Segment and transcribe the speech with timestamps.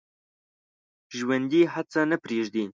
[1.17, 2.63] ژوندي هڅه نه پرېږدي